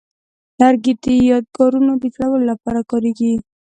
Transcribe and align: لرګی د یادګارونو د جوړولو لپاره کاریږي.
لرګی 0.59 0.93
د 1.03 1.05
یادګارونو 1.31 1.91
د 2.01 2.03
جوړولو 2.15 2.49
لپاره 2.51 2.79
کاریږي. 2.89 3.33